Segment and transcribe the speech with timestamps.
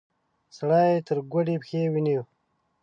[0.57, 2.21] سړی يې تر ګوډې پښې ونيو.